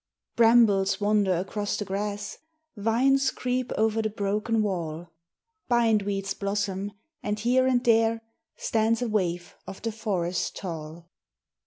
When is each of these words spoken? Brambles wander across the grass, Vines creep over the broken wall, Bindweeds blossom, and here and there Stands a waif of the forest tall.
Brambles 0.35 0.99
wander 0.99 1.35
across 1.37 1.77
the 1.77 1.85
grass, 1.85 2.39
Vines 2.75 3.29
creep 3.29 3.71
over 3.77 4.01
the 4.01 4.09
broken 4.09 4.63
wall, 4.63 5.11
Bindweeds 5.69 6.33
blossom, 6.39 6.93
and 7.21 7.39
here 7.39 7.67
and 7.67 7.83
there 7.83 8.23
Stands 8.55 9.03
a 9.03 9.07
waif 9.07 9.55
of 9.67 9.83
the 9.83 9.91
forest 9.91 10.55
tall. 10.55 11.11